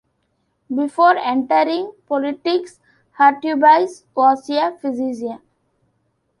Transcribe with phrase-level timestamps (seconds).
[0.75, 2.79] Before entering politics,
[3.19, 5.39] Hurtubise was a physician.